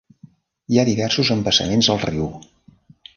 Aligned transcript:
Hi 0.75 0.79
ha 0.79 0.85
diversos 0.89 1.31
embassaments 1.37 1.91
al 1.97 2.01
riu. 2.07 2.27